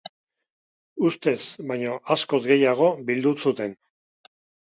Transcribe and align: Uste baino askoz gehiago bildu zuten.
Uste 1.09 1.33
baino 1.71 1.97
askoz 2.15 2.41
gehiago 2.51 2.89
bildu 3.11 3.35
zuten. 3.47 3.77